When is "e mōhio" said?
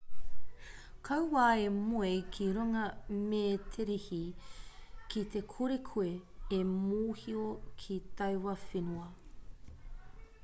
6.57-7.45